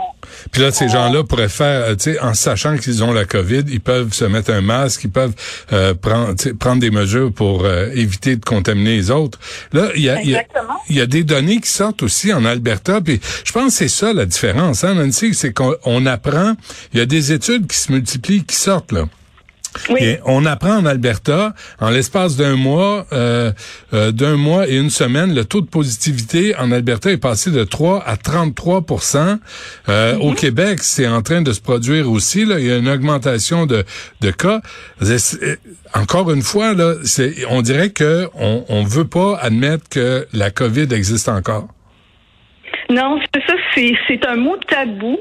Puis 0.52 0.62
là, 0.62 0.72
ces 0.72 0.90
gens-là 0.90 1.24
pourraient 1.24 1.50
faire, 1.50 1.90
euh, 1.90 1.96
tu 1.96 2.14
sais, 2.14 2.20
en 2.20 2.34
sachant 2.34 2.78
qu'ils 2.78 3.04
ont 3.04 3.14
la 3.14 3.26
COVID, 3.26 3.64
ils 3.68 3.80
peuvent 3.80 4.14
se 4.14 4.26
mettre 4.26 4.52
un 4.52 4.62
masque, 4.62 5.04
ils 5.04 5.12
peuvent 5.12 5.36
euh, 5.74 5.94
prendre, 5.94 6.34
prendre 6.60 6.82
des 6.82 6.90
mesures 6.90 7.32
pour 7.32 7.66
euh, 7.66 7.90
éviter 7.94 8.36
de 8.36 8.44
contaminer 8.44 8.96
les 8.96 9.12
autres. 9.12 9.40
Là, 9.74 9.90
il 9.96 10.02
y 10.02 10.10
a, 10.10 10.22
il 10.22 10.96
y, 10.96 11.02
a 11.02 11.06
des 11.06 11.24
données 11.24 11.60
qui 11.60 11.70
sortent 11.70 12.02
aussi 12.04 12.34
en 12.34 12.46
Alberta, 12.46 13.00
puis 13.02 13.20
je 13.44 13.52
pense 13.52 13.66
que 13.66 13.78
c'est 13.78 13.88
ça 13.88 14.14
la 14.14 14.26
différence, 14.26 14.84
hein, 14.84 14.96
Nancy, 14.96 15.34
c'est 15.34 15.54
qu'on 15.54 16.06
apprend, 16.06 16.56
il 16.94 17.00
y 17.00 17.02
a 17.02 17.06
des 17.06 17.32
études 17.32 17.68
qui 17.68 17.78
se 17.78 17.92
multiplient, 17.92 18.44
qui 18.44 18.56
sortent 18.56 18.92
là 18.92 19.06
on 20.26 20.46
apprend 20.46 20.78
en 20.78 20.86
Alberta, 20.86 21.54
en 21.80 21.90
l'espace 21.90 22.36
d'un 22.36 22.56
mois, 22.56 23.06
euh, 23.14 23.52
euh, 23.94 24.12
d'un 24.12 24.36
mois 24.36 24.68
et 24.68 24.78
une 24.78 24.90
semaine, 24.90 25.34
le 25.34 25.46
taux 25.46 25.62
de 25.62 25.68
positivité 25.68 26.56
en 26.58 26.72
Alberta 26.72 27.12
est 27.12 27.18
passé 27.18 27.52
de 27.52 27.64
3 27.64 28.04
à 28.06 28.16
33% 28.16 29.40
euh, 29.90 30.18
Au 30.18 30.30
mhm. 30.30 30.36
Québec, 30.36 30.80
c'est 30.82 31.08
en 31.08 31.22
train 31.22 31.42
de 31.42 31.52
se 31.52 31.62
produire 31.62 32.10
aussi. 32.10 32.46
Là, 32.46 32.60
il 32.60 32.66
y 32.66 32.72
a 32.72 32.78
une 32.78 32.90
augmentation 32.90 33.66
de, 33.66 33.84
de 34.22 34.32
cas. 34.32 34.62
Encore 35.94 36.32
une 36.32 36.42
fois, 36.42 36.74
là, 36.74 36.94
on 37.50 37.62
dirait 37.62 37.92
que 37.92 38.30
on, 38.36 38.66
on 38.70 38.84
veut 38.84 39.08
pas 39.08 39.38
admettre 39.42 39.90
que 39.90 40.28
la 40.34 40.52
COVID 40.52 40.88
existe 40.94 41.30
encore. 41.30 41.68
Non, 42.90 43.20
c'est 43.34 43.44
ça, 43.46 43.54
c'est 44.08 44.26
un 44.26 44.38
mot 44.38 44.56
tabou. 44.68 45.18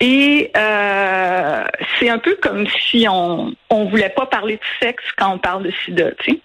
Et 0.00 0.50
euh, 0.56 1.64
c'est 1.98 2.10
un 2.10 2.18
peu 2.18 2.36
comme 2.42 2.66
si 2.66 3.06
on 3.08 3.54
on 3.70 3.84
voulait 3.86 4.10
pas 4.10 4.26
parler 4.26 4.56
de 4.56 4.62
sexe 4.80 5.04
quand 5.16 5.32
on 5.32 5.38
parle 5.38 5.64
de 5.64 5.70
sida, 5.84 6.10
tu 6.18 6.32
sais 6.32 6.40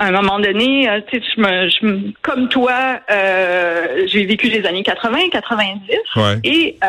à 0.00 0.06
un 0.06 0.12
moment 0.12 0.38
donné, 0.38 0.88
euh, 0.88 1.00
tu 1.06 1.18
sais, 1.18 1.26
je 1.36 1.40
me, 1.42 1.68
je, 1.68 2.12
comme 2.22 2.48
toi, 2.48 3.00
euh, 3.10 4.06
j'ai 4.06 4.24
vécu 4.24 4.48
les 4.48 4.64
années 4.64 4.82
80, 4.82 5.28
90, 5.30 5.82
et 6.42 6.78
euh, 6.82 6.86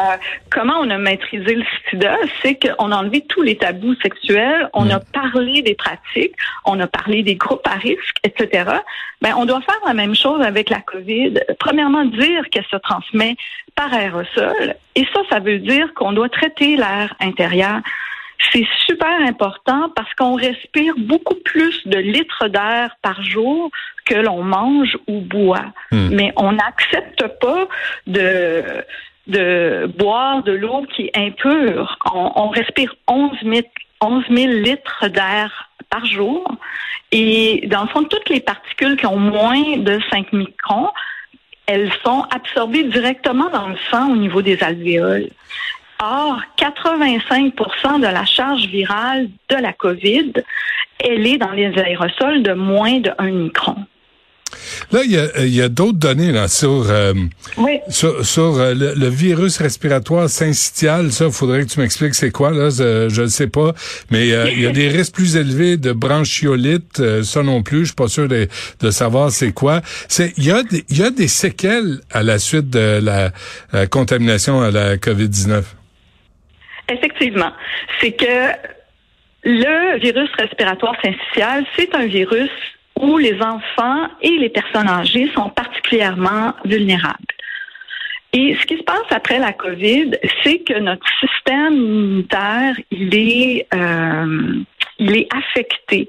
comment 0.49 0.75
on 0.79 0.89
a 0.89 0.97
maîtrisé 0.97 1.55
le 1.55 1.65
sida, 1.89 2.15
c'est 2.41 2.55
qu'on 2.55 2.89
a 2.89 2.95
enlevé 2.95 3.25
tous 3.27 3.41
les 3.41 3.57
tabous 3.57 3.95
sexuels, 4.01 4.69
on 4.73 4.89
a 4.89 5.01
parlé 5.01 5.61
des 5.61 5.75
pratiques, 5.75 6.35
on 6.63 6.79
a 6.79 6.87
parlé 6.87 7.21
des 7.21 7.35
groupes 7.35 7.67
à 7.67 7.75
risque, 7.75 8.15
etc. 8.23 8.63
Ben, 9.21 9.33
on 9.37 9.43
doit 9.45 9.61
faire 9.61 9.81
la 9.85 9.93
même 9.93 10.15
chose 10.15 10.41
avec 10.41 10.69
la 10.69 10.79
COVID. 10.79 11.33
Premièrement, 11.59 12.05
dire 12.05 12.45
qu'elle 12.49 12.65
se 12.71 12.77
transmet 12.77 13.35
par 13.75 13.93
aérosol, 13.93 14.75
et 14.95 15.05
ça, 15.13 15.19
ça 15.29 15.39
veut 15.39 15.59
dire 15.59 15.93
qu'on 15.95 16.13
doit 16.13 16.29
traiter 16.29 16.77
l'air 16.77 17.13
intérieur. 17.19 17.81
C'est 18.51 18.67
super 18.85 19.21
important 19.27 19.89
parce 19.95 20.13
qu'on 20.15 20.35
respire 20.35 20.93
beaucoup 20.97 21.35
plus 21.35 21.87
de 21.87 21.97
litres 21.97 22.47
d'air 22.47 22.95
par 23.01 23.21
jour 23.23 23.69
que 24.05 24.15
l'on 24.15 24.43
mange 24.43 24.97
ou 25.07 25.21
boit. 25.21 25.73
Hmm. 25.91 26.09
Mais 26.11 26.33
on 26.35 26.53
n'accepte 26.53 27.27
pas 27.39 27.67
de 28.07 28.63
de 29.27 29.89
boire 29.97 30.43
de 30.43 30.51
l'eau 30.51 30.85
qui 30.93 31.03
est 31.03 31.17
impure. 31.17 31.97
On, 32.13 32.49
respire 32.49 32.95
11 33.07 33.31
000, 33.43 33.61
11 34.01 34.23
000 34.29 34.53
litres 34.53 35.07
d'air 35.07 35.69
par 35.89 36.05
jour. 36.05 36.43
Et 37.11 37.67
dans 37.67 37.83
le 37.83 37.87
fond, 37.89 38.03
toutes 38.03 38.29
les 38.29 38.39
particules 38.39 38.97
qui 38.97 39.05
ont 39.05 39.19
moins 39.19 39.77
de 39.77 39.99
5 40.09 40.33
microns, 40.33 40.89
elles 41.65 41.91
sont 42.03 42.25
absorbées 42.31 42.83
directement 42.85 43.49
dans 43.49 43.67
le 43.67 43.77
sang 43.89 44.11
au 44.11 44.15
niveau 44.15 44.41
des 44.41 44.61
alvéoles. 44.63 45.29
Or, 46.03 46.41
85% 46.57 47.99
de 47.99 48.07
la 48.07 48.25
charge 48.25 48.65
virale 48.67 49.29
de 49.49 49.55
la 49.55 49.71
COVID, 49.71 50.33
elle 50.99 51.27
est 51.27 51.37
dans 51.37 51.51
les 51.51 51.77
aérosols 51.77 52.41
de 52.41 52.53
moins 52.53 52.99
de 52.99 53.11
1 53.19 53.29
micron. 53.29 53.75
Là, 54.91 55.01
il 55.05 55.47
y 55.47 55.61
a, 55.61 55.69
d'autres 55.69 55.97
données 55.97 56.31
là 56.31 56.47
sur 56.47 56.89
euh, 56.89 57.13
sur, 57.87 58.59
euh, 58.59 58.73
le, 58.73 59.09
virus 59.09 59.57
respiratoire 59.59 60.29
syncytial. 60.29 61.11
Ça, 61.11 61.27
il 61.27 61.31
faudrait 61.31 61.63
que 61.63 61.69
tu 61.69 61.79
m'expliques 61.79 62.15
c'est 62.15 62.31
quoi 62.31 62.51
là. 62.51 62.69
Je 62.69 63.21
ne 63.21 63.27
sais 63.27 63.47
pas, 63.47 63.73
mais 64.09 64.31
euh, 64.31 64.49
il 64.51 64.61
y 64.61 64.67
a 64.67 64.71
des 64.71 64.87
risques 64.89 65.13
plus 65.13 65.37
élevés 65.37 65.77
de 65.77 65.93
bronchiolite. 65.93 67.23
ça 67.23 67.43
non 67.43 67.63
plus, 67.63 67.81
je 67.81 67.85
suis 67.85 67.95
pas 67.95 68.09
sûr 68.09 68.27
de, 68.27 68.47
savoir 68.89 69.31
c'est 69.31 69.53
quoi. 69.53 69.81
C'est 70.09 70.33
il 70.37 70.45
y 70.45 70.51
a 70.51 70.63
il 70.89 70.97
y 70.97 71.03
a 71.03 71.11
des 71.11 71.29
séquelles 71.29 72.01
à 72.11 72.23
la 72.23 72.39
suite 72.39 72.69
de 72.69 72.99
la 73.01 73.31
contamination 73.87 74.61
à 74.61 74.71
la 74.71 74.97
COVID 74.97 75.29
19. 75.29 75.75
Effectivement. 76.91 77.51
C'est 77.99 78.11
que 78.11 78.51
le 79.43 79.97
virus 79.99 80.29
respiratoire 80.37 80.95
syncytial, 81.01 81.65
c'est 81.75 81.93
un 81.95 82.05
virus 82.05 82.51
où 82.99 83.17
les 83.17 83.41
enfants 83.41 84.07
et 84.21 84.37
les 84.37 84.49
personnes 84.49 84.87
âgées 84.87 85.31
sont 85.33 85.49
particulièrement 85.49 86.53
vulnérables. 86.65 87.17
Et 88.33 88.55
ce 88.55 88.65
qui 88.65 88.77
se 88.77 88.83
passe 88.83 89.09
après 89.09 89.39
la 89.39 89.51
COVID, 89.51 90.11
c'est 90.43 90.59
que 90.59 90.79
notre 90.79 91.05
système 91.19 91.73
immunitaire, 91.73 92.75
il 92.89 93.13
est, 93.13 93.67
euh, 93.73 94.63
il 94.99 95.17
est 95.17 95.27
affecté. 95.35 96.07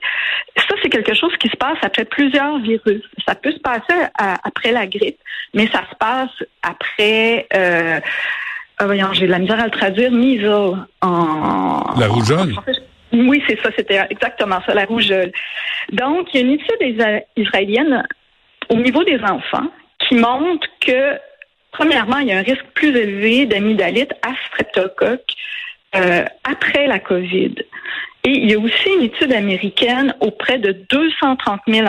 Ça, 0.56 0.74
c'est 0.80 0.88
quelque 0.88 1.14
chose 1.14 1.36
qui 1.38 1.48
se 1.48 1.56
passe 1.56 1.78
après 1.82 2.04
plusieurs 2.04 2.60
virus. 2.60 3.02
Ça 3.26 3.34
peut 3.34 3.50
se 3.50 3.58
passer 3.58 4.06
après 4.14 4.70
la 4.70 4.86
grippe, 4.86 5.18
mais 5.52 5.66
ça 5.68 5.82
se 5.90 5.96
passe 5.96 6.30
après 6.62 7.48
euh, 7.54 7.98
ah, 8.82 8.86
voyons, 8.86 9.12
j'ai 9.12 9.26
de 9.26 9.30
la 9.30 9.38
misère 9.38 9.60
à 9.60 9.66
le 9.66 9.70
traduire, 9.70 10.10
mise 10.10 10.44
en... 11.02 11.84
La 11.96 12.08
rougeole? 12.08 12.52
oui, 13.12 13.40
c'est 13.46 13.60
ça, 13.62 13.70
c'était 13.76 14.00
exactement 14.10 14.58
ça, 14.66 14.74
la 14.74 14.86
rougeole. 14.86 15.30
Donc, 15.92 16.34
il 16.34 16.40
y 16.40 16.42
a 16.42 16.46
une 16.46 16.54
étude 16.54 17.22
israélienne 17.36 18.04
au 18.70 18.76
niveau 18.76 19.04
des 19.04 19.20
enfants 19.20 19.68
qui 20.00 20.16
montre 20.16 20.66
que, 20.80 21.16
premièrement, 21.70 22.18
il 22.18 22.28
y 22.28 22.32
a 22.32 22.38
un 22.38 22.42
risque 22.42 22.64
plus 22.74 22.88
élevé 22.96 23.46
d'amygdalite 23.46 24.14
à 24.22 24.32
streptocoque 24.48 25.32
euh, 25.94 26.24
après 26.42 26.88
la 26.88 26.98
COVID. 26.98 27.54
Et 28.24 28.30
il 28.30 28.50
y 28.50 28.54
a 28.54 28.58
aussi 28.58 28.88
une 28.96 29.04
étude 29.04 29.32
américaine 29.32 30.12
auprès 30.18 30.58
de 30.58 30.72
230 30.90 31.60
000 31.68 31.86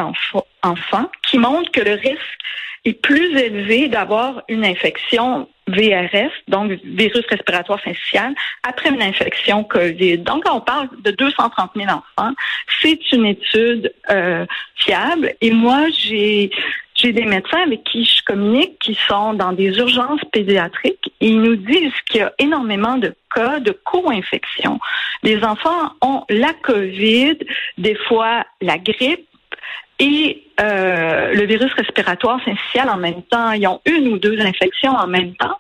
enfants 0.62 1.10
qui 1.28 1.40
montre 1.40 1.72
que 1.72 1.82
le 1.82 1.94
risque 1.94 2.38
est 2.86 3.02
plus 3.02 3.36
élevé 3.36 3.88
d'avoir 3.88 4.44
une 4.48 4.64
infection 4.64 5.48
VRS, 5.68 6.32
donc 6.48 6.72
virus 6.84 7.26
respiratoire 7.28 7.80
syncytial, 7.84 8.34
après 8.64 8.90
une 8.90 9.02
infection 9.02 9.64
COVID. 9.64 10.20
Donc, 10.20 10.44
on 10.52 10.60
parle 10.60 10.90
de 11.04 11.12
230 11.12 11.72
000 11.76 11.88
enfants. 11.88 12.34
C'est 12.82 13.12
une 13.12 13.26
étude 13.26 13.94
euh, 14.10 14.46
fiable. 14.76 15.34
Et 15.42 15.52
moi, 15.52 15.88
j'ai 15.90 16.52
j'ai 16.96 17.12
des 17.12 17.26
médecins 17.26 17.64
avec 17.64 17.84
qui 17.84 18.06
je 18.06 18.24
communique 18.24 18.78
qui 18.80 18.98
sont 19.08 19.34
dans 19.34 19.52
des 19.52 19.78
urgences 19.78 20.22
pédiatriques 20.32 21.12
et 21.20 21.28
ils 21.28 21.42
nous 21.42 21.56
disent 21.56 22.00
qu'il 22.06 22.22
y 22.22 22.24
a 22.24 22.32
énormément 22.40 22.98
de 22.98 23.14
cas 23.34 23.60
de 23.60 23.78
co-infection. 23.84 24.80
Les 25.24 25.44
enfants 25.44 25.92
ont 26.02 26.24
la 26.30 26.54
COVID, 26.54 27.40
des 27.78 27.96
fois 28.08 28.46
la 28.62 28.78
grippe, 28.78 29.28
et 30.04 30.44
euh, 30.60 31.34
le 31.34 31.46
virus 31.46 31.72
respiratoire 31.74 32.40
syncytial 32.44 32.90
en 32.90 32.98
même 32.98 33.24
temps. 33.24 33.54
Ils 33.54 33.66
ont 33.68 33.80
une 33.86 34.10
ou 34.10 34.18
deux 34.18 34.40
infections 34.42 34.92
en 34.92 35.08
même 35.08 35.34
temps. 35.36 35.58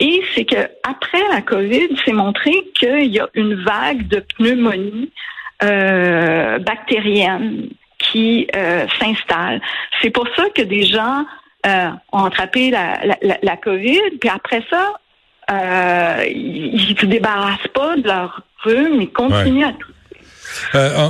Et 0.00 0.22
c'est 0.34 0.44
que 0.44 0.68
après 0.82 1.22
la 1.32 1.40
COVID, 1.40 1.88
c'est 2.04 2.12
montré 2.12 2.52
qu'il 2.74 3.06
y 3.06 3.18
a 3.18 3.28
une 3.32 3.54
vague 3.54 4.06
de 4.08 4.22
pneumonie 4.36 5.10
euh, 5.62 6.58
bactérienne 6.58 7.70
qui 7.98 8.46
euh, 8.54 8.86
s'installe. 9.00 9.62
C'est 10.02 10.10
pour 10.10 10.28
ça 10.36 10.44
que 10.54 10.62
des 10.62 10.82
gens 10.82 11.24
ont 12.12 12.24
attrapé 12.24 12.70
la, 12.70 13.00
la, 13.22 13.38
la, 13.42 13.56
COVID, 13.56 14.18
puis 14.20 14.28
après 14.28 14.62
ça, 14.70 14.92
ils 16.28 16.90
ne 16.90 16.96
se 16.96 17.06
débarrassent 17.06 17.66
pas 17.74 17.96
de 17.96 18.06
leur 18.06 18.42
rhume, 18.62 19.02
ils 19.02 19.10
continuent 19.10 19.64
à 19.64 19.72
tout 19.72 19.90
euh, 20.74 21.08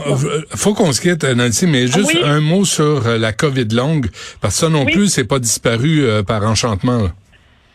faut 0.55 0.75
qu'on 0.75 0.93
se 0.93 1.01
quitte, 1.01 1.25
Nancy, 1.25 1.67
mais 1.67 1.87
juste 1.87 2.17
un 2.25 2.41
mot 2.41 2.65
sur 2.65 3.07
euh, 3.07 3.19
la 3.19 3.33
COVID 3.33 3.69
longue, 3.73 4.07
parce 4.41 4.55
que 4.55 4.61
ça 4.61 4.69
non 4.69 4.85
plus, 4.85 5.09
c'est 5.09 5.25
pas 5.25 5.39
disparu 5.39 6.05
euh, 6.05 6.23
par 6.23 6.43
enchantement. 6.45 7.09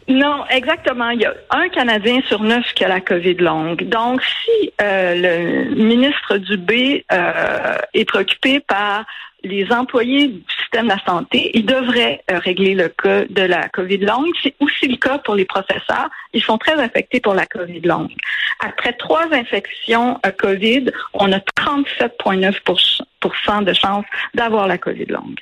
Non, 0.07 0.43
exactement. 0.49 1.09
Il 1.09 1.21
y 1.21 1.25
a 1.25 1.33
un 1.51 1.69
Canadien 1.69 2.19
sur 2.27 2.41
neuf 2.41 2.65
qui 2.75 2.83
a 2.83 2.87
la 2.87 3.01
COVID 3.01 3.35
longue. 3.35 3.87
Donc, 3.87 4.21
si 4.23 4.73
euh, 4.81 5.15
le 5.15 5.75
ministre 5.75 6.37
Dubé 6.37 7.05
euh, 7.11 7.77
est 7.93 8.05
préoccupé 8.05 8.59
par 8.59 9.05
les 9.43 9.71
employés 9.71 10.27
du 10.27 10.43
système 10.59 10.85
de 10.85 10.89
la 10.89 11.03
santé, 11.05 11.51
ils 11.53 11.65
devraient 11.65 12.21
euh, 12.29 12.39
régler 12.39 12.75
le 12.75 12.89
cas 12.89 13.25
de 13.29 13.41
la 13.41 13.69
COVID 13.69 13.97
longue. 13.97 14.31
C'est 14.41 14.55
aussi 14.59 14.87
le 14.87 14.97
cas 14.97 15.17
pour 15.19 15.35
les 15.35 15.45
professeurs. 15.45 16.09
Ils 16.33 16.43
sont 16.43 16.57
très 16.57 16.79
affectés 16.79 17.19
pour 17.19 17.33
la 17.33 17.45
COVID 17.45 17.81
longue. 17.81 18.11
Après 18.59 18.93
trois 18.93 19.25
infections 19.31 20.19
à 20.23 20.31
COVID, 20.31 20.91
on 21.13 21.31
a 21.31 21.39
37,9% 21.39 23.63
de 23.63 23.73
chance 23.73 24.05
d'avoir 24.33 24.67
la 24.67 24.77
COVID 24.77 25.05
longue. 25.05 25.39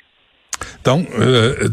Donc, 0.84 1.08
euh, 1.18 1.68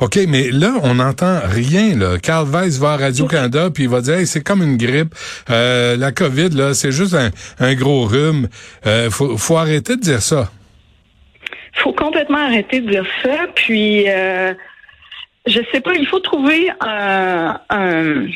OK, 0.00 0.18
mais 0.28 0.50
là, 0.50 0.74
on 0.82 0.94
n'entend 0.94 1.40
rien. 1.44 1.96
Là. 1.96 2.18
Carl 2.18 2.48
Weiss 2.48 2.78
va 2.78 2.92
à 2.92 2.96
Radio-Canada, 2.96 3.70
puis 3.72 3.84
il 3.84 3.88
va 3.88 4.00
dire 4.00 4.18
c'est 4.26 4.42
comme 4.42 4.62
une 4.62 4.76
grippe. 4.76 5.14
Euh, 5.50 5.96
la 5.96 6.12
COVID, 6.12 6.50
là, 6.50 6.74
c'est 6.74 6.92
juste 6.92 7.16
un, 7.58 7.74
gros 7.74 8.04
rhume. 8.04 8.48
Euh, 8.86 9.10
faut, 9.10 9.36
faut 9.36 9.56
arrêter 9.56 9.96
de 9.96 10.00
dire 10.00 10.22
ça. 10.22 10.50
Faut 11.74 11.92
complètement 11.92 12.38
arrêter 12.38 12.80
de 12.80 12.90
dire 12.90 13.06
ça. 13.22 13.46
Puis, 13.54 14.08
euh, 14.08 14.54
je 15.46 15.60
sais 15.72 15.80
pas, 15.80 15.94
il 15.94 16.06
faut 16.06 16.20
trouver 16.20 16.70
un, 16.80 17.60
un 17.70 18.26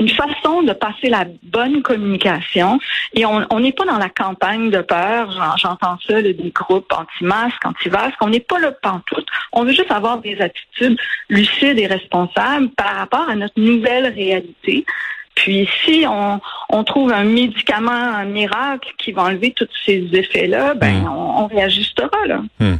une 0.00 0.08
façon 0.08 0.62
de 0.62 0.72
passer 0.72 1.08
la 1.08 1.26
bonne 1.42 1.82
communication. 1.82 2.80
Et 3.12 3.24
on 3.26 3.60
n'est 3.60 3.72
pas 3.72 3.84
dans 3.84 3.98
la 3.98 4.08
campagne 4.08 4.70
de 4.70 4.80
peur. 4.80 5.56
J'entends 5.58 5.98
ça, 6.06 6.22
des 6.22 6.34
groupes 6.54 6.90
anti-masques, 6.92 7.64
anti-vasques. 7.64 8.16
On 8.22 8.30
n'est 8.30 8.40
pas 8.40 8.58
là 8.58 8.72
pantoute. 8.72 9.26
On 9.52 9.64
veut 9.64 9.72
juste 9.72 9.90
avoir 9.90 10.18
des 10.18 10.40
attitudes 10.40 10.98
lucides 11.28 11.78
et 11.78 11.86
responsables 11.86 12.70
par 12.70 12.96
rapport 12.96 13.28
à 13.28 13.34
notre 13.34 13.60
nouvelle 13.60 14.12
réalité. 14.12 14.86
Puis 15.34 15.68
si 15.84 16.04
on, 16.08 16.40
on, 16.72 16.84
trouve 16.84 17.12
un 17.12 17.24
médicament, 17.24 17.90
un 17.90 18.24
miracle 18.24 18.92
qui 18.98 19.12
va 19.12 19.24
enlever 19.24 19.52
tous 19.56 19.68
ces 19.84 20.08
effets-là, 20.12 20.74
ben 20.74 21.02
hmm. 21.02 21.08
on, 21.08 21.44
on, 21.44 21.46
réajustera 21.46 22.10
là. 22.26 22.42
Hmm. 22.58 22.74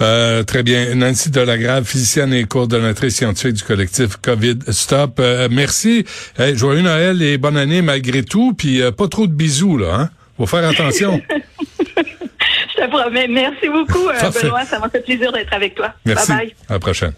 Euh, 0.00 0.42
très 0.42 0.62
bien. 0.62 0.94
Nancy 0.94 1.30
Delagrave, 1.30 1.84
physicienne 1.84 2.32
et 2.32 2.44
coordonnatrice 2.44 3.16
scientifique 3.16 3.54
du 3.54 3.62
collectif 3.62 4.16
COVID 4.16 4.58
Stop. 4.68 5.18
Euh, 5.18 5.48
merci. 5.50 6.04
joyeux 6.54 6.82
Noël 6.82 7.22
et 7.22 7.38
bonne 7.38 7.56
année 7.56 7.82
malgré 7.82 8.22
tout. 8.22 8.54
Puis 8.54 8.82
euh, 8.82 8.90
pas 8.90 9.08
trop 9.08 9.26
de 9.26 9.32
bisous 9.32 9.78
là. 9.78 9.94
Hein? 9.94 10.10
Faut 10.36 10.46
faire 10.46 10.68
attention. 10.68 11.20
Je 12.76 12.82
te 12.82 12.88
promets. 12.90 13.28
Merci 13.28 13.68
beaucoup, 13.68 14.06
Benoît. 14.06 14.64
Ça 14.64 14.78
m'a 14.78 14.88
fait 14.88 15.04
plaisir 15.04 15.32
d'être 15.32 15.52
avec 15.52 15.74
toi. 15.74 15.94
Merci. 16.04 16.28
Bye 16.28 16.38
bye. 16.38 16.54
À 16.68 16.72
la 16.74 16.78
prochaine. 16.78 17.12